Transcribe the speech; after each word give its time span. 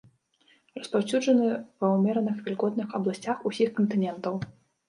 Распаўсюджаны 0.77 1.51
ва 1.85 1.91
ўмераных 1.97 2.41
вільготных 2.47 2.97
абласцях 3.01 3.37
усіх 3.51 3.69
кантынентаў. 3.83 4.43